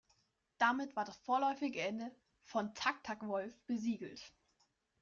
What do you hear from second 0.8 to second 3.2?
war das vorläufige Ende von "Tak